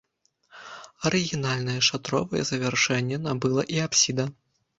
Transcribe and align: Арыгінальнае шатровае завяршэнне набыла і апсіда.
Арыгінальнае 1.09 1.75
шатровае 1.89 2.41
завяршэнне 2.51 3.21
набыла 3.27 3.67
і 3.77 3.79
апсіда. 3.87 4.29